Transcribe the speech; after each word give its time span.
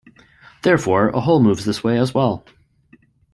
Therefore, 0.63 1.09
a 1.09 1.21
hole 1.21 1.39
moves 1.39 1.63
this 1.63 1.83
way 1.83 1.99
as 1.99 2.11
well. 2.11 2.43